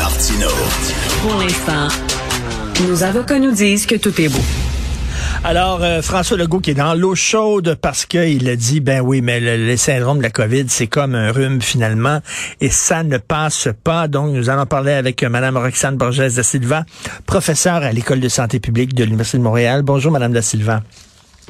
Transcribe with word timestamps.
Martino. 0.00 0.48
Pour 1.20 1.36
l'instant, 1.36 1.88
nos 2.88 3.04
avocats 3.04 3.38
nous 3.38 3.52
disent 3.52 3.84
que 3.84 3.96
tout 3.96 4.18
est 4.18 4.30
beau. 4.30 4.40
Alors, 5.44 5.82
euh, 5.82 6.00
François 6.00 6.38
Legault 6.38 6.60
qui 6.60 6.70
est 6.70 6.74
dans 6.74 6.94
l'eau 6.94 7.14
chaude 7.14 7.76
parce 7.82 8.06
qu'il 8.06 8.48
a 8.48 8.56
dit, 8.56 8.80
ben 8.80 9.02
oui, 9.02 9.20
mais 9.20 9.40
le, 9.40 9.76
syndrome 9.76 10.16
de 10.16 10.22
la 10.22 10.30
COVID, 10.30 10.64
c'est 10.68 10.86
comme 10.86 11.14
un 11.14 11.30
rhume 11.30 11.60
finalement, 11.60 12.20
et 12.62 12.70
ça 12.70 13.02
ne 13.02 13.18
passe 13.18 13.68
pas. 13.84 14.08
Donc, 14.08 14.32
nous 14.32 14.48
allons 14.48 14.64
parler 14.64 14.92
avec 14.92 15.22
euh, 15.22 15.28
Mme 15.28 15.58
Roxane 15.58 15.98
Borges 15.98 16.34
da 16.34 16.42
Silva, 16.42 16.86
professeure 17.26 17.82
à 17.82 17.92
l'École 17.92 18.20
de 18.20 18.28
santé 18.30 18.58
publique 18.58 18.94
de 18.94 19.04
l'Université 19.04 19.36
de 19.36 19.42
Montréal. 19.42 19.82
Bonjour, 19.82 20.12
Mme 20.12 20.32
da 20.32 20.40
Silva. 20.40 20.82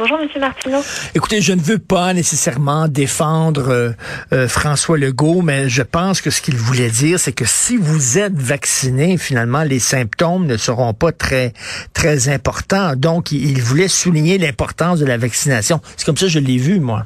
Bonjour, 0.01 0.19
Monsieur 0.19 0.41
Martineau. 0.41 0.79
Écoutez, 1.15 1.43
je 1.43 1.53
ne 1.53 1.61
veux 1.61 1.79
pas 1.79 2.15
nécessairement 2.15 2.89
défendre 2.89 3.69
euh, 3.69 3.91
euh, 4.33 4.49
François 4.49 4.97
Legault, 4.97 5.43
mais 5.43 5.69
je 5.69 5.83
pense 5.83 6.23
que 6.23 6.31
ce 6.31 6.41
qu'il 6.41 6.57
voulait 6.57 6.89
dire, 6.89 7.21
c'est 7.21 7.33
que 7.33 7.45
si 7.45 7.77
vous 7.77 8.17
êtes 8.17 8.33
vacciné, 8.33 9.19
finalement, 9.19 9.63
les 9.63 9.79
symptômes 9.79 10.47
ne 10.47 10.57
seront 10.57 10.95
pas 10.95 11.13
très, 11.13 11.53
très 11.93 12.31
importants. 12.31 12.97
Donc, 12.97 13.31
il 13.31 13.61
voulait 13.61 13.89
souligner 13.89 14.39
l'importance 14.39 15.01
de 15.01 15.05
la 15.05 15.19
vaccination. 15.19 15.83
C'est 15.99 16.07
comme 16.07 16.17
ça 16.17 16.27
que 16.27 16.33
je 16.33 16.39
l'ai 16.39 16.57
vu, 16.57 16.81
moi. 16.81 17.05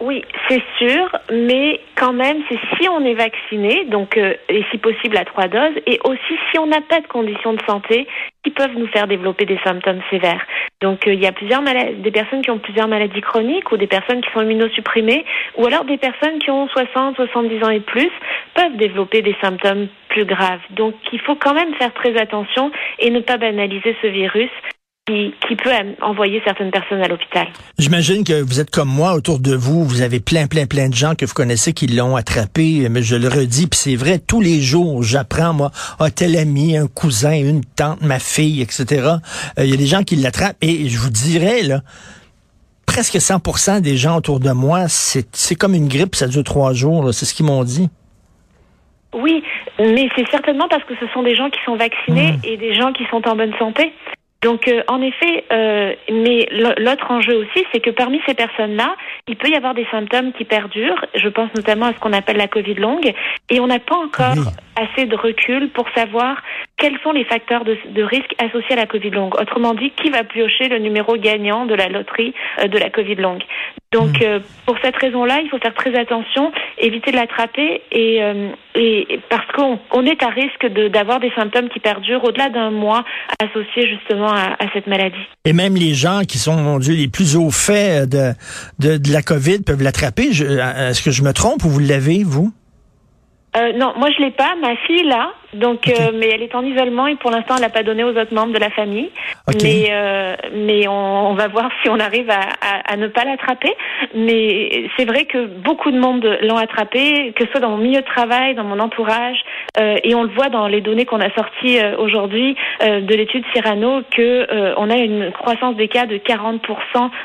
Oui, 0.00 0.24
c'est 0.48 0.62
sûr, 0.78 1.10
mais 1.30 1.78
quand 1.94 2.14
même, 2.14 2.38
c'est 2.48 2.58
si 2.76 2.88
on 2.88 3.04
est 3.04 3.12
vacciné, 3.12 3.84
donc 3.84 4.16
euh, 4.16 4.32
et 4.48 4.64
si 4.70 4.78
possible 4.78 5.14
à 5.18 5.26
trois 5.26 5.46
doses, 5.46 5.76
et 5.86 6.00
aussi 6.04 6.38
si 6.50 6.58
on 6.58 6.66
n'a 6.66 6.80
pas 6.80 7.00
de 7.00 7.06
conditions 7.06 7.52
de 7.52 7.60
santé 7.68 8.06
qui 8.42 8.50
peuvent 8.50 8.74
nous 8.78 8.86
faire 8.86 9.06
développer 9.06 9.44
des 9.44 9.58
symptômes 9.62 10.00
sévères. 10.08 10.40
Donc 10.80 11.06
euh, 11.06 11.12
il 11.12 11.20
y 11.20 11.26
a 11.26 11.32
plusieurs 11.32 11.62
des 11.62 12.10
personnes 12.10 12.40
qui 12.40 12.50
ont 12.50 12.58
plusieurs 12.58 12.88
maladies 12.88 13.20
chroniques 13.20 13.70
ou 13.72 13.76
des 13.76 13.86
personnes 13.86 14.22
qui 14.22 14.30
sont 14.32 14.40
immunosupprimées, 14.40 15.26
ou 15.58 15.66
alors 15.66 15.84
des 15.84 15.98
personnes 15.98 16.38
qui 16.38 16.50
ont 16.50 16.66
60, 16.68 17.16
70 17.16 17.62
ans 17.62 17.70
et 17.70 17.80
plus 17.80 18.10
peuvent 18.54 18.76
développer 18.78 19.20
des 19.20 19.36
symptômes 19.42 19.88
plus 20.08 20.24
graves. 20.24 20.60
Donc 20.70 20.94
il 21.12 21.20
faut 21.20 21.36
quand 21.36 21.52
même 21.52 21.74
faire 21.74 21.92
très 21.92 22.16
attention 22.18 22.70
et 23.00 23.10
ne 23.10 23.20
pas 23.20 23.36
banaliser 23.36 23.94
ce 24.00 24.06
virus 24.06 24.50
qui, 25.46 25.56
peut 25.56 25.70
envoyer 26.00 26.40
certaines 26.44 26.70
personnes 26.70 27.02
à 27.02 27.08
l'hôpital. 27.08 27.48
J'imagine 27.78 28.24
que 28.24 28.40
vous 28.42 28.60
êtes 28.60 28.70
comme 28.70 28.88
moi 28.88 29.14
autour 29.14 29.38
de 29.38 29.54
vous, 29.54 29.84
vous 29.84 30.02
avez 30.02 30.20
plein, 30.20 30.46
plein, 30.46 30.66
plein 30.66 30.88
de 30.88 30.94
gens 30.94 31.14
que 31.14 31.26
vous 31.26 31.34
connaissez 31.34 31.72
qui 31.72 31.86
l'ont 31.86 32.16
attrapé, 32.16 32.88
mais 32.90 33.02
je 33.02 33.16
le 33.16 33.28
redis, 33.28 33.66
puis 33.66 33.78
c'est 33.78 33.96
vrai, 33.96 34.18
tous 34.18 34.40
les 34.40 34.60
jours, 34.60 35.02
j'apprends, 35.02 35.52
moi, 35.52 35.70
un 35.98 36.10
tel 36.10 36.36
ami, 36.36 36.76
un 36.76 36.86
cousin, 36.86 37.32
une 37.32 37.64
tante, 37.64 38.00
ma 38.02 38.18
fille, 38.18 38.62
etc. 38.62 38.84
Euh, 39.58 39.64
il 39.64 39.70
y 39.70 39.74
a 39.74 39.76
des 39.76 39.86
gens 39.86 40.02
qui 40.02 40.16
l'attrapent, 40.16 40.56
et 40.62 40.88
je 40.88 40.98
vous 40.98 41.10
dirais, 41.10 41.62
là, 41.62 41.80
presque 42.86 43.16
100% 43.16 43.80
des 43.80 43.96
gens 43.96 44.16
autour 44.16 44.40
de 44.40 44.50
moi, 44.50 44.84
c'est 44.88 45.54
comme 45.54 45.74
une 45.74 45.88
grippe, 45.88 46.14
ça 46.14 46.26
dure 46.26 46.44
trois 46.44 46.72
jours, 46.72 47.12
c'est 47.12 47.24
ce 47.24 47.34
qu'ils 47.34 47.46
m'ont 47.46 47.64
dit. 47.64 47.88
Oui, 49.12 49.42
mais 49.78 50.08
c'est 50.14 50.28
certainement 50.30 50.68
parce 50.68 50.84
que 50.84 50.94
ce 51.00 51.06
sont 51.08 51.22
des 51.22 51.34
gens 51.34 51.50
qui 51.50 51.58
sont 51.64 51.76
vaccinés 51.76 52.32
mmh. 52.32 52.40
et 52.44 52.56
des 52.56 52.74
gens 52.74 52.92
qui 52.92 53.04
sont 53.10 53.26
en 53.26 53.34
bonne 53.34 53.54
santé. 53.58 53.92
Donc, 54.42 54.68
euh, 54.68 54.82
en 54.88 55.02
effet, 55.02 55.44
euh, 55.52 55.94
mais 56.10 56.48
l'autre 56.78 57.10
enjeu 57.10 57.36
aussi, 57.36 57.64
c'est 57.72 57.80
que 57.80 57.90
parmi 57.90 58.20
ces 58.26 58.32
personnes-là, 58.32 58.96
il 59.28 59.36
peut 59.36 59.48
y 59.48 59.54
avoir 59.54 59.74
des 59.74 59.86
symptômes 59.90 60.32
qui 60.32 60.44
perdurent. 60.44 61.04
Je 61.14 61.28
pense 61.28 61.50
notamment 61.54 61.86
à 61.86 61.92
ce 61.92 61.98
qu'on 61.98 62.14
appelle 62.14 62.38
la 62.38 62.48
Covid 62.48 62.74
longue, 62.74 63.12
et 63.50 63.60
on 63.60 63.66
n'a 63.66 63.78
pas 63.78 63.96
encore 63.96 64.52
assez 64.76 65.04
de 65.04 65.16
recul 65.16 65.68
pour 65.70 65.86
savoir 65.94 66.42
quels 66.78 66.98
sont 67.02 67.12
les 67.12 67.24
facteurs 67.24 67.64
de, 67.64 67.76
de, 67.90 68.02
risque 68.02 68.34
associés 68.38 68.72
à 68.72 68.76
la 68.76 68.86
Covid 68.86 69.10
longue. 69.10 69.34
Autrement 69.38 69.74
dit, 69.74 69.90
qui 69.90 70.08
va 70.08 70.24
piocher 70.24 70.68
le 70.68 70.78
numéro 70.78 71.16
gagnant 71.18 71.66
de 71.66 71.74
la 71.74 71.88
loterie 71.88 72.32
euh, 72.60 72.68
de 72.68 72.78
la 72.78 72.88
Covid 72.88 73.16
longue. 73.16 73.42
Donc, 73.92 74.20
hmm. 74.20 74.40
pour 74.66 74.76
cette 74.82 74.96
raison-là, 74.96 75.40
il 75.42 75.50
faut 75.50 75.58
faire 75.58 75.74
très 75.74 75.98
attention, 75.98 76.52
éviter 76.78 77.10
de 77.10 77.16
l'attraper, 77.16 77.82
et, 77.90 78.20
et 78.76 79.20
parce 79.28 79.50
qu'on 79.52 79.80
on 79.90 80.06
est 80.06 80.22
à 80.22 80.28
risque 80.28 80.64
d'avoir 80.90 81.18
des 81.18 81.32
symptômes 81.32 81.68
qui 81.68 81.80
perdurent 81.80 82.22
au-delà 82.22 82.50
d'un 82.50 82.70
mois 82.70 83.04
associés 83.42 83.88
justement 83.88 84.32
à, 84.32 84.56
cette 84.72 84.86
maladie. 84.86 85.26
Et 85.44 85.52
même 85.52 85.74
les 85.74 85.94
gens 85.94 86.20
qui 86.20 86.38
sont, 86.38 86.54
mon 86.54 86.78
Dieu, 86.78 86.94
les 86.94 87.08
plus 87.08 87.36
au 87.36 87.50
fait 87.50 88.08
de, 88.08 88.32
de, 88.78 88.96
de 88.96 89.12
la 89.12 89.22
COVID 89.22 89.62
peuvent 89.62 89.82
l'attraper. 89.82 90.28
Est-ce 90.28 91.02
que 91.02 91.10
je 91.10 91.22
me 91.22 91.32
trompe 91.32 91.64
ou 91.64 91.68
vous 91.68 91.80
l'avez, 91.80 92.22
vous? 92.22 92.52
Euh, 93.56 93.72
non, 93.72 93.92
moi 93.98 94.08
je 94.16 94.22
l'ai 94.22 94.30
pas. 94.30 94.54
Ma 94.60 94.76
fille 94.86 95.04
là, 95.04 95.32
donc, 95.54 95.88
euh, 95.88 96.12
mais 96.14 96.28
elle 96.28 96.42
est 96.42 96.54
en 96.54 96.64
isolement 96.64 97.06
et 97.06 97.16
pour 97.16 97.30
l'instant 97.30 97.54
elle 97.56 97.62
n'a 97.62 97.70
pas 97.70 97.82
donné 97.82 98.04
aux 98.04 98.10
autres 98.10 98.34
membres 98.34 98.52
de 98.52 98.58
la 98.58 98.70
famille. 98.70 99.10
Mais 99.62 99.88
euh, 99.90 100.36
mais 100.52 100.86
on, 100.86 101.30
on, 101.30 101.34
va 101.34 101.48
voir 101.48 101.70
si 101.82 101.88
on 101.88 101.98
arrive 101.98 102.30
à, 102.30 102.40
à, 102.40 102.92
à 102.92 102.96
ne 102.96 103.08
pas 103.08 103.24
l'attraper. 103.24 103.74
Mais 104.14 104.88
c'est 104.96 105.04
vrai 105.04 105.24
que 105.24 105.46
beaucoup 105.46 105.90
de 105.90 105.98
monde 105.98 106.24
l'ont 106.42 106.56
attrapé, 106.56 107.32
que 107.34 107.44
ce 107.44 107.50
soit 107.50 107.60
dans 107.60 107.70
mon 107.70 107.78
milieu 107.78 108.00
de 108.00 108.06
travail, 108.06 108.54
dans 108.54 108.64
mon 108.64 108.78
entourage, 108.78 109.38
euh, 109.80 109.96
et 110.04 110.14
on 110.14 110.22
le 110.22 110.30
voit 110.30 110.48
dans 110.48 110.68
les 110.68 110.80
données 110.80 111.04
qu'on 111.04 111.20
a 111.20 111.30
sorties 111.34 111.78
aujourd'hui 111.98 112.56
de 112.80 113.14
l'étude 113.14 113.44
Cyrano 113.52 114.02
que 114.10 114.74
on 114.76 114.90
a 114.90 114.96
une 114.96 115.32
croissance 115.32 115.76
des 115.76 115.88
cas 115.88 116.06
de 116.06 116.16
40 116.16 116.62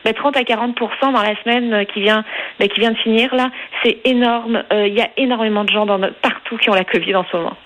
ben, 0.04 0.14
30 0.14 0.38
à 0.38 0.42
40% 0.42 1.14
dans 1.14 1.22
la 1.22 1.36
semaine 1.44 1.86
qui 1.88 2.02
vient 2.02 2.24
ben, 2.60 2.68
qui 2.68 2.80
vient 2.80 2.92
de 2.92 2.98
finir 2.98 3.34
là. 3.36 3.50
C'est 3.84 4.00
énorme. 4.06 4.64
Il 4.72 4.94
y 4.94 5.02
a 5.02 5.10
énormément 5.18 5.64
de 5.64 5.70
gens 5.70 5.86
dans 5.86 5.98
notre 5.98 6.16
partout 6.16 6.35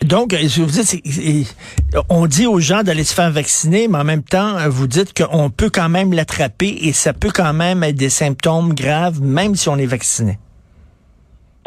Donc, 0.02 0.34
vous 0.34 0.66
dites, 0.66 1.56
on 2.10 2.26
dit 2.28 2.48
aux 2.48 2.60
gens 2.60 2.84
d'aller 2.84 3.04
se 3.04 3.14
faire 3.14 3.32
vacciner, 3.32 3.88
mais 3.88 3.98
en 3.98 4.04
même 4.04 4.24
temps, 4.24 4.58
vous 4.70 4.88
dites 4.88 5.14
qu'on 5.14 5.50
peut 5.50 5.70
quand 5.70 5.90
même 5.90 6.14
l'attraper 6.14 6.78
et 6.82 6.94
ça 6.94 7.14
peut 7.14 7.32
quand 7.34 7.54
même 7.54 7.84
être 7.84 7.96
des 7.96 8.10
symptômes 8.10 8.74
graves, 8.74 9.22
même 9.22 9.56
si 9.56 9.70
on 9.70 9.78
est 9.78 9.86
vacciné 9.86 10.40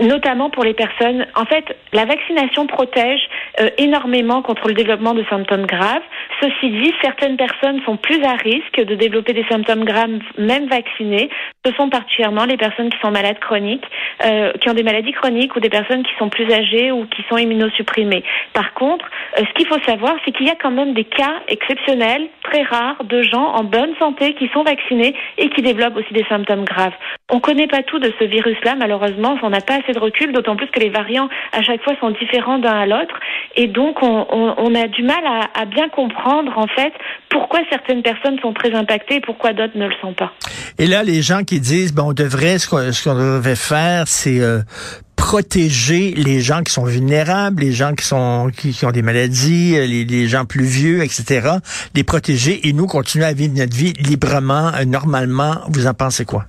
notamment 0.00 0.50
pour 0.50 0.64
les 0.64 0.74
personnes. 0.74 1.26
En 1.34 1.44
fait, 1.44 1.64
la 1.92 2.04
vaccination 2.04 2.66
protège 2.66 3.20
euh, 3.60 3.70
énormément 3.78 4.42
contre 4.42 4.68
le 4.68 4.74
développement 4.74 5.14
de 5.14 5.24
symptômes 5.28 5.66
graves. 5.66 6.02
Ceci 6.40 6.70
dit, 6.70 6.92
certaines 7.02 7.36
personnes 7.36 7.80
sont 7.84 7.96
plus 7.96 8.22
à 8.24 8.32
risque 8.32 8.80
de 8.80 8.94
développer 8.94 9.32
des 9.32 9.44
symptômes 9.44 9.84
graves, 9.84 10.10
même 10.38 10.66
vaccinées. 10.68 11.28
Ce 11.64 11.72
sont 11.74 11.88
particulièrement 11.88 12.44
les 12.44 12.56
personnes 12.56 12.90
qui 12.90 12.98
sont 13.00 13.10
malades 13.10 13.38
chroniques, 13.38 13.84
euh, 14.24 14.52
qui 14.60 14.68
ont 14.68 14.74
des 14.74 14.82
maladies 14.82 15.12
chroniques 15.12 15.54
ou 15.54 15.60
des 15.60 15.68
personnes 15.68 16.02
qui 16.02 16.12
sont 16.18 16.28
plus 16.28 16.50
âgées 16.50 16.90
ou 16.90 17.06
qui 17.06 17.22
sont 17.28 17.36
immunosupprimées. 17.36 18.24
Par 18.54 18.74
contre, 18.74 19.04
euh, 19.38 19.42
ce 19.46 19.52
qu'il 19.54 19.66
faut 19.66 19.80
savoir, 19.86 20.14
c'est 20.24 20.32
qu'il 20.32 20.46
y 20.46 20.50
a 20.50 20.56
quand 20.60 20.70
même 20.70 20.94
des 20.94 21.04
cas 21.04 21.42
exceptionnels, 21.48 22.28
très 22.42 22.62
rares, 22.62 23.04
de 23.04 23.22
gens 23.22 23.52
en 23.54 23.64
bonne 23.64 23.94
santé 23.98 24.34
qui 24.34 24.48
sont 24.48 24.62
vaccinés 24.62 25.14
et 25.38 25.48
qui 25.50 25.62
développent 25.62 25.96
aussi 25.96 26.12
des 26.12 26.24
symptômes 26.28 26.64
graves. 26.64 26.94
On 27.30 27.36
ne 27.36 27.40
connaît 27.40 27.66
pas 27.66 27.82
tout 27.82 27.98
de 27.98 28.12
ce 28.18 28.24
virus-là, 28.24 28.74
malheureusement, 28.76 29.38
on 29.42 29.50
n'a 29.50 29.60
pas 29.60 29.74
assez 29.74 29.91
de 29.92 29.98
recul, 29.98 30.32
d'autant 30.32 30.56
plus 30.56 30.68
que 30.68 30.80
les 30.80 30.90
variants 30.90 31.28
à 31.52 31.62
chaque 31.62 31.82
fois 31.82 31.94
sont 32.00 32.10
différents 32.10 32.58
d'un 32.58 32.70
à 32.70 32.86
l'autre. 32.86 33.14
Et 33.56 33.66
donc, 33.66 34.02
on, 34.02 34.74
a 34.74 34.88
du 34.88 35.02
mal 35.02 35.22
à, 35.54 35.64
bien 35.66 35.88
comprendre, 35.88 36.52
en 36.56 36.66
fait, 36.66 36.92
pourquoi 37.28 37.60
certaines 37.70 38.02
personnes 38.02 38.38
sont 38.40 38.52
très 38.52 38.72
impactées 38.74 39.16
et 39.16 39.20
pourquoi 39.20 39.52
d'autres 39.52 39.76
ne 39.76 39.86
le 39.86 39.94
sont 40.00 40.14
pas. 40.14 40.32
Et 40.78 40.86
là, 40.86 41.02
les 41.02 41.22
gens 41.22 41.44
qui 41.44 41.60
disent, 41.60 41.94
bon, 41.94 42.10
on 42.10 42.12
devrait, 42.12 42.58
ce 42.58 42.68
qu'on 42.68 43.14
devrait 43.14 43.56
faire, 43.56 44.04
c'est 44.06 44.40
euh, 44.40 44.60
protéger 45.16 46.12
les 46.16 46.40
gens 46.40 46.62
qui 46.62 46.72
sont 46.72 46.84
vulnérables, 46.84 47.62
les 47.62 47.72
gens 47.72 47.94
qui 47.94 48.04
sont 48.04 48.50
qui, 48.56 48.84
ont 48.84 48.90
des 48.90 49.02
maladies, 49.02 49.76
euh, 49.76 49.86
les, 49.86 50.26
gens 50.26 50.44
plus 50.44 50.64
vieux, 50.64 51.02
etc. 51.02 51.58
Les 51.94 52.04
protéger 52.04 52.68
et 52.68 52.72
nous 52.72 52.86
continuer 52.86 53.26
à 53.26 53.32
vivre 53.32 53.54
notre 53.56 53.76
vie 53.76 53.92
librement, 54.00 54.72
euh, 54.74 54.84
normalement. 54.84 55.60
Vous 55.68 55.86
en 55.86 55.94
pensez 55.94 56.24
quoi? 56.24 56.46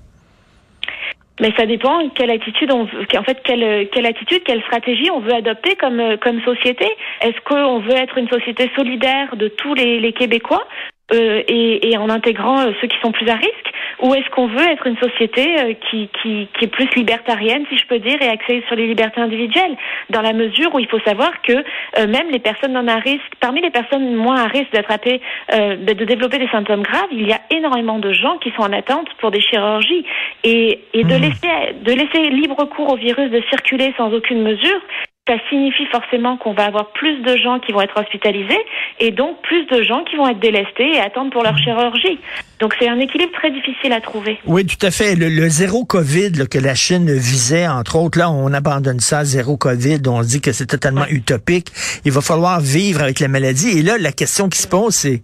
Mais 1.40 1.52
ça 1.58 1.66
dépend 1.66 2.10
quelle 2.10 2.30
attitude 2.30 2.72
on 2.72 2.84
veut, 2.84 3.06
en 3.18 3.24
fait 3.24 3.42
quelle 3.44 3.90
quelle 3.90 4.06
attitude, 4.06 4.44
quelle 4.44 4.62
stratégie 4.62 5.10
on 5.10 5.20
veut 5.20 5.34
adopter 5.34 5.76
comme 5.76 6.18
comme 6.18 6.42
société. 6.44 6.86
Est-ce 7.22 7.40
qu'on 7.46 7.80
veut 7.80 7.96
être 7.96 8.18
une 8.18 8.30
société 8.30 8.70
solidaire 8.76 9.36
de 9.36 9.48
tous 9.48 9.74
les, 9.74 10.14
Québécois 10.14 10.66
et, 11.14 11.92
et, 11.92 11.98
en 11.98 12.10
intégrant 12.10 12.60
euh, 12.62 12.72
ceux 12.82 12.88
qui 12.88 12.98
sont 13.02 13.12
plus 13.12 13.30
à 13.30 13.36
risque 13.36 13.74
ou 14.04 14.14
est-ce 14.14 14.30
qu'on 14.32 14.48
veut 14.48 14.68
être 14.70 14.86
une 14.86 14.98
société 14.98 15.60
euh, 15.60 15.74
qui, 15.90 16.10
qui, 16.22 16.48
qui, 16.54 16.66
est 16.66 16.68
plus 16.68 16.90
libertarienne, 16.96 17.64
si 17.70 17.78
je 17.78 17.88
peux 17.88 18.00
dire, 18.00 18.22
et 18.22 18.28
axée 18.28 18.64
sur 18.68 18.76
les 18.76 18.88
libertés 18.88 19.22
individuelles, 19.22 19.76
dans 20.10 20.22
la 20.22 20.34
mesure 20.34 20.74
où 20.76 20.80
il 20.80 20.88
faut 20.88 21.00
savoir 21.00 21.42
que 21.42 21.54
euh, 21.54 22.08
même 22.08 22.30
les 22.30 22.40
personnes 22.40 22.74
non 22.74 22.88
à 22.88 22.98
risque, 22.98 23.32
parmi 23.40 23.62
les 23.62 23.70
personnes 23.70 24.16
moins 24.16 24.42
à 24.44 24.48
risque 24.48 24.72
d'attraper, 24.74 25.22
euh, 25.54 25.78
de 25.78 26.06
développer 26.06 26.38
des 26.38 26.50
symptômes 26.50 26.84
graves, 26.84 27.08
il 27.12 27.28
y 27.28 27.34
a 27.34 27.40
énormément 27.50 28.00
de 28.00 28.12
gens 28.12 28.38
qui 28.40 28.52
sont 28.52 28.64
en 28.64 28.74
attente 28.74 29.08
pour 29.20 29.32
des 29.32 29.42
chirurgies, 29.42 30.06
et, 30.44 30.82
et 30.94 31.04
de 31.04 31.16
mmh. 31.16 31.22
laisser 31.22 31.74
de 31.82 31.92
laisser 31.94 32.30
libre 32.30 32.66
cours 32.66 32.92
au 32.92 32.98
virus 32.98 33.30
de 33.30 33.42
circuler 33.50 33.94
sans 33.98 34.12
aucune 34.14 34.42
mesure, 34.42 34.82
ça 35.26 35.36
signifie 35.50 35.86
forcément 35.86 36.36
qu'on 36.36 36.54
va 36.54 36.66
avoir 36.66 36.92
plus 36.92 37.22
de 37.22 37.38
gens 37.38 37.58
qui 37.60 37.72
vont 37.72 37.82
être 37.82 37.98
hospitalisés 37.98 38.60
et 39.00 39.12
donc 39.12 39.42
plus 39.44 39.66
de 39.68 39.82
gens 39.82 40.04
qui 40.04 40.18
vont 40.18 40.28
être 40.28 40.40
délestés 40.40 40.96
et 40.96 41.00
attendre 41.00 41.32
pour 41.32 41.44
leur 41.44 41.58
chirurgie. 41.58 42.20
Donc 42.60 42.76
c'est 42.78 42.90
un 42.90 43.00
équilibre 43.00 43.32
très 43.32 43.50
difficile 43.50 43.94
à 43.94 44.02
trouver. 44.02 44.38
Oui, 44.46 44.66
tout 44.66 44.86
à 44.86 44.92
fait. 44.92 45.16
Le, 45.16 45.48
zéro 45.48 45.86
Covid 45.86 46.50
que 46.50 46.60
la 46.60 46.76
Chine 46.76 47.10
visait, 47.10 47.70
entre 47.70 47.96
autres, 47.96 48.20
là, 48.20 48.30
on 48.30 48.52
abandonne 48.52 49.00
ça, 49.00 49.24
zéro 49.24 49.56
Covid, 49.56 50.02
on 50.08 50.24
dit 50.24 50.42
que 50.42 50.52
c'est 50.52 50.66
totalement 50.66 51.08
utopique. 51.08 51.68
Il 52.04 52.12
va 52.12 52.20
falloir 52.20 52.60
vivre 52.60 53.02
avec 53.02 53.22
la 53.22 53.30
maladie. 53.30 53.80
Et 53.80 53.82
là, 53.82 53.98
la 53.98 54.12
question 54.12 54.50
qui 54.50 54.60
se 54.60 54.68
pose, 54.68 54.94
c'est 54.94 55.22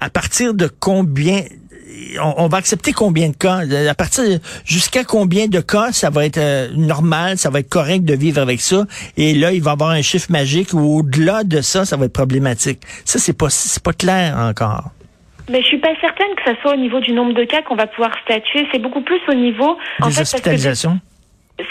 à 0.00 0.08
partir 0.08 0.54
de 0.54 0.68
combien 0.68 1.40
on, 2.20 2.48
va 2.48 2.58
accepter 2.58 2.92
combien 2.92 3.28
de 3.28 3.36
cas? 3.36 3.60
À 3.88 3.94
partir 3.94 4.24
jusqu'à 4.64 5.04
combien 5.04 5.46
de 5.46 5.60
cas 5.60 5.92
ça 5.92 6.10
va 6.10 6.24
être 6.24 6.38
euh, 6.38 6.68
normal, 6.74 7.38
ça 7.38 7.50
va 7.50 7.60
être 7.60 7.68
correct 7.68 8.04
de 8.04 8.14
vivre 8.14 8.40
avec 8.40 8.60
ça? 8.60 8.84
Et 9.16 9.34
là, 9.34 9.52
il 9.52 9.62
va 9.62 9.70
y 9.70 9.72
avoir 9.72 9.90
un 9.90 10.02
chiffre 10.02 10.30
magique 10.30 10.72
ou 10.72 10.98
au-delà 10.98 11.44
de 11.44 11.60
ça, 11.60 11.84
ça 11.84 11.96
va 11.96 12.06
être 12.06 12.12
problématique. 12.12 12.80
Ça, 13.04 13.18
c'est 13.18 13.36
pas, 13.36 13.50
c'est 13.50 13.82
pas 13.82 13.92
clair 13.92 14.36
encore. 14.38 14.90
Mais 15.50 15.60
je 15.60 15.66
suis 15.66 15.78
pas 15.78 15.88
certaine 16.00 16.34
que 16.36 16.42
ça 16.44 16.60
soit 16.62 16.74
au 16.74 16.76
niveau 16.76 17.00
du 17.00 17.12
nombre 17.12 17.34
de 17.34 17.44
cas 17.44 17.62
qu'on 17.62 17.76
va 17.76 17.86
pouvoir 17.86 18.12
statuer. 18.24 18.66
C'est 18.72 18.78
beaucoup 18.78 19.02
plus 19.02 19.20
au 19.28 19.34
niveau 19.34 19.76
des 20.04 20.20
hospitalisations? 20.20 21.00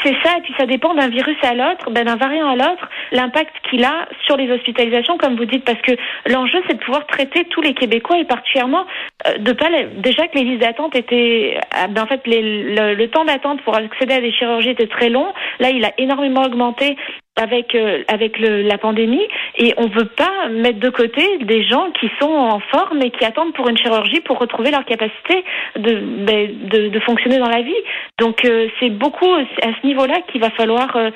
C'est 0.04 0.16
ça, 0.24 0.38
et 0.38 0.42
puis 0.42 0.54
ça 0.58 0.66
dépend 0.68 0.94
d'un 0.94 1.10
virus 1.10 1.38
à 1.42 1.54
l'autre, 1.54 1.90
ben, 1.90 2.06
d'un 2.06 2.16
variant 2.16 2.50
à 2.50 2.56
l'autre, 2.56 2.88
l'impact 3.12 3.54
qu'il 3.70 3.84
a 3.84 4.08
sur 4.26 4.38
les 4.38 4.50
hospitalisations, 4.52 5.18
comme 5.18 5.36
vous 5.36 5.46
dites, 5.46 5.66
parce 5.66 5.82
que 5.82 5.94
l'enjeu, 6.28 6.62
c'est 6.68 6.76
de 6.76 6.84
pouvoir 6.84 7.06
traiter 7.08 7.46
tous 7.46 7.62
les 7.62 7.74
Québécois, 7.74 8.20
et 8.20 8.26
particulièrement 8.26 8.86
euh, 9.28 9.38
de 9.40 9.52
pas 9.54 9.68
déjà 9.98 10.28
que 10.28 10.38
les 10.38 10.44
listes 10.44 10.62
d'attente 10.62 10.96
étaient, 10.96 11.58
euh, 11.78 11.88
ben, 11.88 12.04
en 12.04 12.08
fait, 12.08 12.22
le, 12.26 12.94
le, 12.94 13.08
temps 13.10 13.26
d'attente 13.26 13.62
pour 13.64 13.76
accéder 13.76 14.14
à 14.14 14.22
des 14.22 14.32
chirurgies 14.32 14.70
était 14.70 14.88
très 14.88 15.10
long. 15.10 15.34
Là, 15.60 15.72
il 15.72 15.84
a 15.84 15.92
énormément 15.98 16.44
augmenté 16.44 16.96
avec 17.36 17.76
euh, 17.76 18.04
avec 18.08 18.38
le, 18.40 18.62
la 18.62 18.78
pandémie 18.78 19.26
et 19.58 19.74
on 19.78 19.88
veut 19.88 20.06
pas 20.06 20.50
mettre 20.50 20.80
de 20.80 20.90
côté 20.90 21.38
des 21.40 21.64
gens 21.64 21.90
qui 22.00 22.10
sont 22.20 22.32
en 22.32 22.60
forme 22.60 23.02
et 23.02 23.10
qui 23.10 23.24
attendent 23.24 23.54
pour 23.54 23.70
une 23.70 23.78
chirurgie 23.78 24.20
pour 24.22 24.38
retrouver 24.38 24.72
leur 24.72 24.86
capacité 24.86 25.44
de 25.78 26.00
ben, 26.26 26.68
de, 26.68 27.00
fonctionner 27.00 27.40
dans 27.40 27.50
la 27.50 27.62
vie. 27.62 27.82
Donc 28.20 28.44
euh, 28.46 28.68
c'est 28.80 28.90
beaucoup 28.90 29.34
à 29.34 29.70
ce 29.82 29.88
niveau-là 29.88 30.22
qu'il 30.32 30.42
va 30.42 30.50
falloir 30.52 30.96
euh, 30.96 31.10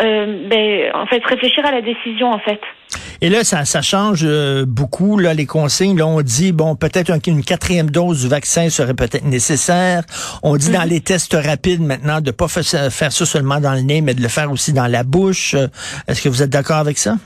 euh, 0.00 0.48
ben, 0.48 0.90
en 0.94 1.06
fait 1.06 1.22
réfléchir 1.24 1.64
à 1.66 1.70
la 1.70 1.82
décision 1.82 2.30
en 2.30 2.38
fait. 2.38 2.60
Et 3.20 3.28
là, 3.28 3.44
ça, 3.44 3.64
ça 3.64 3.82
change 3.82 4.22
euh, 4.24 4.64
beaucoup. 4.66 5.18
Là, 5.18 5.32
les 5.32 5.46
consignes, 5.46 5.96
là, 5.96 6.06
on 6.06 6.22
dit 6.22 6.52
bon, 6.52 6.74
peut-être 6.76 7.12
une 7.26 7.44
quatrième 7.44 7.90
dose 7.90 8.22
du 8.22 8.28
vaccin 8.28 8.68
serait 8.68 8.94
peut-être 8.94 9.24
nécessaire. 9.24 10.02
On 10.42 10.56
dit 10.56 10.70
dans 10.70 10.82
mhm. 10.82 10.88
les 10.88 11.00
tests 11.00 11.34
rapides 11.34 11.82
maintenant 11.82 12.20
de 12.20 12.30
pas 12.30 12.48
faire 12.48 12.64
ça 12.64 13.10
seulement 13.26 13.60
dans 13.60 13.74
le 13.74 13.82
nez, 13.82 14.00
mais 14.00 14.14
de 14.14 14.22
le 14.22 14.28
faire 14.28 14.50
aussi 14.50 14.72
dans 14.72 14.86
la 14.86 15.04
bouche. 15.04 15.54
Est-ce 16.08 16.22
que 16.22 16.28
vous 16.28 16.42
êtes 16.42 16.50
d'accord 16.50 16.78
avec 16.78 16.98
ça? 16.98 17.16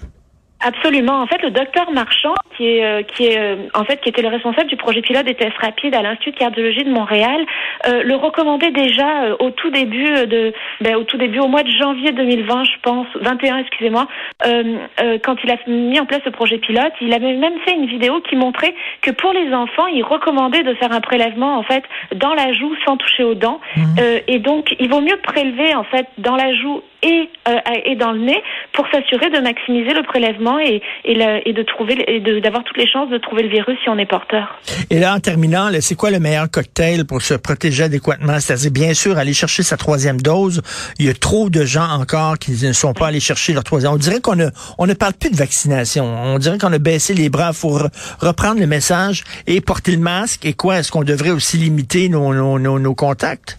Absolument. 0.61 1.21
En 1.21 1.27
fait, 1.27 1.43
le 1.43 1.51
docteur 1.51 1.91
Marchand, 1.91 2.35
qui 2.57 2.67
est, 2.67 2.85
euh, 2.85 3.03
qui 3.03 3.27
est, 3.27 3.39
euh, 3.39 3.57
en 3.75 3.85
fait, 3.85 4.01
qui 4.01 4.09
était 4.09 4.23
le 4.23 4.29
responsable 4.29 4.69
du 4.69 4.77
projet 4.77 5.03
pilote 5.03 5.27
des 5.27 5.35
tests 5.35 5.57
rapides 5.61 5.95
à 5.95 6.01
l'Institut 6.01 6.33
de 6.33 6.39
cardiologie 6.39 6.83
de 6.83 6.91
Montréal, 6.91 7.45
euh, 7.87 8.03
le 8.03 8.17
recommandait 8.17 8.71
déjà 8.71 9.37
au 9.39 9.51
tout 9.51 9.71
début 9.71 10.27
de, 10.27 10.55
ben, 10.81 10.97
au 10.97 11.05
tout 11.05 11.19
début, 11.19 11.41
au 11.41 11.49
mois 11.49 11.63
de 11.63 11.71
janvier 11.71 12.13
2020, 12.13 12.65
je 12.65 12.81
pense, 12.83 13.07
21, 13.21 13.59
excusez-moi, 13.59 14.09
quand 14.43 15.37
il 15.45 15.51
a 15.51 15.57
mis 15.67 16.01
en 16.01 16.07
place 16.07 16.21
ce 16.25 16.31
projet 16.31 16.59
pilote, 16.59 16.93
il 17.01 17.13
avait 17.13 17.35
même 17.35 17.59
fait 17.65 17.75
une 17.75 17.87
vidéo 17.87 18.21
qui 18.21 18.37
montrait 18.37 18.75
que 19.03 19.11
pour 19.11 19.33
les 19.33 19.53
enfants, 19.53 19.87
il 19.87 20.03
recommandait 20.03 20.63
de 20.63 20.75
faire 20.75 20.93
un 20.93 21.01
prélèvement 21.01 21.59
en 21.59 21.63
fait 21.63 21.85
dans 22.15 22.35
la 22.35 22.53
joue 22.53 22.75
sans 22.87 22.97
toucher 22.97 23.25
aux 23.25 23.35
dents, 23.35 23.61
mmh. 23.77 23.83
et 24.29 24.39
donc 24.39 24.75
il 24.79 24.89
vaut 24.89 25.01
mieux 25.01 25.19
prélever 25.23 25.75
en 25.75 25.85
fait 25.85 26.07
dans 26.19 26.37
la 26.37 26.55
joue 26.55 26.83
et, 27.07 27.91
et 27.91 27.97
dans 27.97 28.13
le 28.13 28.21
nez 28.21 28.43
pour 28.73 28.87
s'assurer 28.93 29.31
de 29.31 29.39
maximiser 29.39 29.95
le 29.95 30.03
prélèvement 30.03 30.59
et, 30.59 30.83
et, 31.05 31.15
de 31.53 31.63
trouver 31.63 32.05
et 32.09 32.21
d'avoir 32.41 32.65
toutes 32.65 32.77
les 32.77 32.89
chances 32.89 33.09
de 33.11 33.19
trouver 33.19 33.43
le 33.43 33.49
virus 33.49 33.79
si 33.83 33.89
on 33.89 33.99
est 33.99 34.07
porteur. 34.07 34.61
Et 34.91 34.99
là, 34.99 35.15
en 35.15 35.21
terminant, 35.21 35.69
c'est 35.81 35.95
quoi 35.95 36.11
le 36.11 36.21
meilleur 36.21 36.51
cocktail 36.51 37.05
pour 37.05 37.23
se 37.23 37.35
protéger 37.35 37.85
adéquatement? 37.85 38.39
C'est-à-dire, 38.41 38.71
bien 38.71 38.95
sûr, 38.95 39.19
aller 39.19 39.33
chercher 39.33 39.63
sa 39.63 39.77
troisième 39.77 40.21
dose. 40.21 40.63
Il 40.99 41.07
y 41.07 41.09
a 41.09 41.15
trop 41.15 41.51
de 41.51 41.65
gens 41.65 41.89
encore 41.89 42.39
qui 42.39 42.53
ne 42.53 42.73
sont 42.73 42.93
pas 42.93 43.09
allés 43.09 43.21
chercher 43.21 43.53
leur 43.53 43.65
troisième. 43.65 43.93
On 43.93 43.97
dirait 43.97 44.21
qu'on 44.21 44.37
ne, 44.37 44.49
on 44.79 44.87
ne 44.87 44.95
parle 44.95 45.15
plus 45.15 45.31
de 45.31 45.37
vaccination. 45.37 46.05
On 46.05 46.39
dirait 46.39 46.59
qu'on 46.59 46.73
a 46.73 46.79
baissé 46.79 47.15
les 47.15 47.29
bras. 47.29 47.51
Il 47.53 47.57
faut 47.57 47.79
reprendre 48.21 48.61
le 48.61 48.67
message 48.67 49.25
et 49.47 49.61
porter 49.61 49.93
le 49.93 49.99
masque. 49.99 50.45
Et 50.45 50.53
quoi? 50.53 50.79
Est-ce 50.79 50.91
qu'on 50.91 51.05
devrait 51.05 51.31
aussi 51.31 51.57
limiter 51.57 52.09
nos, 52.09 52.35
nos, 52.35 52.79
nos 52.79 52.95
contacts? 52.95 53.59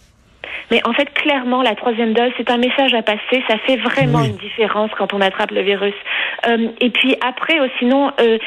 Mais 0.71 0.81
en 0.85 0.93
fait, 0.93 1.09
clairement, 1.13 1.61
la 1.61 1.75
troisième 1.75 2.13
dose, 2.13 2.31
c'est 2.37 2.49
un 2.49 2.57
message 2.57 2.93
à 2.93 3.01
passer. 3.01 3.43
Ça 3.47 3.57
fait 3.65 3.77
vraiment 3.77 4.23
une 4.23 4.37
différence 4.37 4.91
quand 4.97 5.13
on 5.13 5.21
attrape 5.21 5.51
le 5.51 5.61
virus. 5.61 5.93
Euh, 6.47 6.67
et 6.81 6.89
puis 6.89 7.15
après, 7.25 7.59
euh, 7.59 7.67
sinon, 7.79 8.11
euh, 8.19 8.37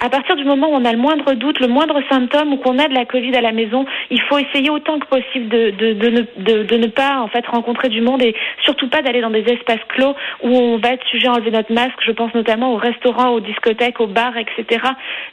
à 0.00 0.08
partir 0.10 0.36
du 0.36 0.44
moment 0.44 0.68
où 0.68 0.74
on 0.74 0.84
a 0.84 0.92
le 0.92 0.98
moindre 0.98 1.32
doute, 1.34 1.60
le 1.60 1.68
moindre 1.68 2.00
symptôme 2.10 2.52
ou 2.52 2.56
qu'on 2.58 2.78
a 2.78 2.88
de 2.88 2.94
la 2.94 3.04
Covid 3.04 3.34
à 3.34 3.40
la 3.40 3.52
maison, 3.52 3.86
il 4.10 4.20
faut 4.22 4.38
essayer 4.38 4.70
autant 4.70 4.98
que 4.98 5.06
possible 5.06 5.48
de, 5.48 5.70
de, 5.70 5.92
de, 5.94 6.08
ne, 6.10 6.20
de, 6.44 6.62
de 6.64 6.76
ne 6.76 6.86
pas 6.86 7.20
en 7.20 7.28
fait 7.28 7.46
rencontrer 7.46 7.88
du 7.88 8.00
monde 8.00 8.22
et 8.22 8.34
surtout 8.62 8.88
pas 8.88 9.02
d'aller 9.02 9.20
dans 9.20 9.30
des 9.30 9.44
espaces 9.48 9.80
clos 9.88 10.14
où 10.42 10.48
on 10.48 10.78
va 10.78 10.90
être 10.90 11.06
sujet 11.06 11.28
à 11.28 11.32
enlever 11.32 11.50
notre 11.50 11.72
masque. 11.72 11.98
Je 12.06 12.12
pense 12.12 12.34
notamment 12.34 12.74
aux 12.74 12.78
restaurants, 12.78 13.30
aux 13.30 13.40
discothèques, 13.40 14.00
aux 14.00 14.06
bars, 14.06 14.36
etc. 14.36 14.84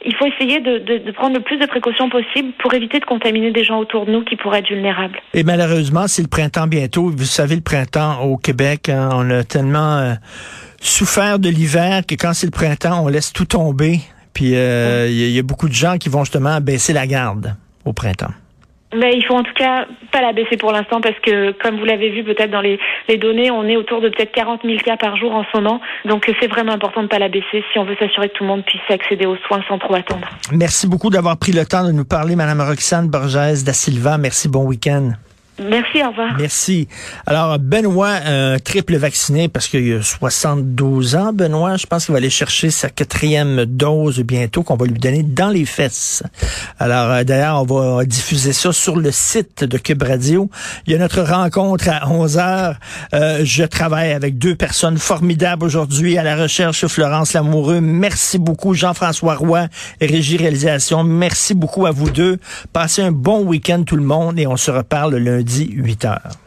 Il 0.04 0.14
faut 0.14 0.26
essayer 0.26 0.60
de, 0.60 0.78
de, 0.78 0.98
de 0.98 1.10
prendre 1.12 1.34
le 1.34 1.42
plus 1.42 1.58
de 1.58 1.66
précautions 1.66 2.08
possible 2.08 2.52
pour 2.58 2.72
éviter 2.74 2.98
de 3.00 3.04
contaminer 3.04 3.50
des 3.50 3.64
gens 3.64 3.78
autour 3.78 4.06
de 4.06 4.12
nous 4.12 4.22
qui 4.22 4.36
pourraient 4.36 4.60
être 4.60 4.68
vulnérables. 4.68 5.20
Et 5.34 5.44
malheureusement, 5.44 6.06
c'est 6.06 6.21
le 6.22 6.28
printemps 6.28 6.66
bientôt. 6.66 7.12
Vous 7.14 7.24
savez, 7.24 7.54
le 7.54 7.60
printemps 7.60 8.22
au 8.22 8.36
Québec, 8.36 8.88
hein, 8.88 9.10
on 9.12 9.30
a 9.30 9.44
tellement 9.44 10.16
souffert 10.80 11.38
de 11.38 11.48
l'hiver 11.48 12.04
que 12.06 12.14
quand 12.14 12.32
c'est 12.34 12.46
le 12.46 12.52
printemps, 12.52 13.04
on 13.04 13.08
laisse 13.08 13.32
tout 13.32 13.46
tomber. 13.46 14.00
Puis 14.34 14.56
euh, 14.56 15.08
il 15.08 15.30
y, 15.30 15.38
a 15.38 15.42
beaucoup 15.42 15.68
de 15.68 15.74
gens 15.74 15.98
qui 15.98 16.08
vont 16.08 16.24
justement 16.24 16.60
baisser 16.60 16.92
la 16.92 17.06
garde 17.06 17.54
au 17.84 17.92
printemps. 17.92 18.32
Mais 18.94 19.16
il 19.16 19.24
faut 19.24 19.34
en 19.34 19.42
tout 19.42 19.54
cas 19.54 19.86
pas 20.10 20.20
la 20.20 20.34
baisser 20.34 20.58
pour 20.58 20.70
l'instant 20.70 21.00
parce 21.00 21.18
que, 21.20 21.52
comme 21.62 21.78
vous 21.78 21.84
l'avez 21.86 22.10
vu 22.10 22.24
peut-être 22.24 22.50
dans 22.50 22.60
les, 22.60 22.78
les, 23.08 23.16
données, 23.16 23.50
on 23.50 23.64
est 23.64 23.76
autour 23.76 24.02
de 24.02 24.10
peut-être 24.10 24.32
40 24.32 24.60
000 24.64 24.76
cas 24.84 24.98
par 24.98 25.16
jour 25.16 25.34
en 25.34 25.44
ce 25.44 25.56
moment. 25.56 25.80
Donc 26.04 26.30
c'est 26.40 26.46
vraiment 26.46 26.72
important 26.72 27.00
de 27.00 27.06
ne 27.06 27.08
pas 27.08 27.18
la 27.18 27.30
baisser 27.30 27.64
si 27.72 27.78
on 27.78 27.84
veut 27.84 27.96
s'assurer 27.98 28.28
que 28.28 28.34
tout 28.34 28.44
le 28.44 28.48
monde 28.48 28.64
puisse 28.64 28.82
accéder 28.90 29.24
aux 29.24 29.36
soins 29.48 29.62
sans 29.66 29.78
trop 29.78 29.94
attendre. 29.94 30.28
Merci 30.52 30.86
beaucoup 30.86 31.08
d'avoir 31.08 31.38
pris 31.38 31.52
le 31.52 31.64
temps 31.64 31.86
de 31.86 31.92
nous 31.92 32.04
parler, 32.04 32.36
Madame 32.36 32.60
Roxane 32.60 33.08
Borges 33.08 33.64
da 33.64 33.72
Silva. 33.72 34.18
Merci, 34.18 34.48
bon 34.48 34.66
week-end. 34.66 35.12
Merci, 35.68 36.02
au 36.02 36.10
revoir. 36.10 36.34
Merci. 36.38 36.88
Alors, 37.26 37.58
Benoît, 37.58 38.18
un 38.24 38.58
triple 38.58 38.96
vacciné 38.96 39.48
parce 39.48 39.68
qu'il 39.68 39.94
a 39.94 40.02
72 40.02 41.16
ans, 41.16 41.32
Benoît. 41.32 41.76
Je 41.76 41.86
pense 41.86 42.06
qu'il 42.06 42.12
va 42.12 42.18
aller 42.18 42.30
chercher 42.30 42.70
sa 42.70 42.88
quatrième 42.88 43.64
dose 43.64 44.20
bientôt 44.20 44.62
qu'on 44.62 44.76
va 44.76 44.86
lui 44.86 44.98
donner 44.98 45.22
dans 45.22 45.48
les 45.48 45.64
fesses. 45.64 46.22
Alors, 46.78 47.10
euh, 47.10 47.24
d'ailleurs, 47.24 47.62
on 47.62 47.96
va 47.96 48.04
diffuser 48.04 48.52
ça 48.52 48.72
sur 48.72 48.96
le 48.96 49.10
site 49.10 49.64
de 49.64 49.78
Cube 49.78 50.02
Radio. 50.02 50.50
Il 50.86 50.92
y 50.92 50.96
a 50.96 50.98
notre 50.98 51.22
rencontre 51.22 51.88
à 51.88 52.08
11 52.08 52.38
heures. 52.38 52.76
Euh, 53.14 53.40
je 53.44 53.64
travaille 53.64 54.12
avec 54.12 54.38
deux 54.38 54.54
personnes 54.54 54.98
formidables 54.98 55.64
aujourd'hui 55.64 56.18
à 56.18 56.22
la 56.22 56.36
recherche, 56.36 56.86
Florence 56.86 57.32
Lamoureux. 57.32 57.80
Merci 57.80 58.38
beaucoup, 58.38 58.74
Jean-François 58.74 59.34
Roy, 59.34 59.68
Régie 60.00 60.36
Réalisation. 60.36 61.04
Merci 61.04 61.54
beaucoup 61.54 61.86
à 61.86 61.90
vous 61.90 62.10
deux. 62.10 62.38
Passez 62.72 63.02
un 63.02 63.12
bon 63.12 63.42
week-end 63.42 63.82
tout 63.84 63.96
le 63.96 64.02
monde 64.02 64.38
et 64.38 64.46
on 64.46 64.56
se 64.56 64.70
reparle 64.70 65.16
lundi 65.16 65.51
8 65.60 66.04
heures. 66.04 66.41